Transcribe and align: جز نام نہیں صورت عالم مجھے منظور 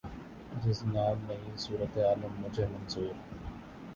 جز 0.63 0.81
نام 0.85 1.25
نہیں 1.27 1.57
صورت 1.57 1.97
عالم 1.97 2.41
مجھے 2.41 2.65
منظور 2.65 3.13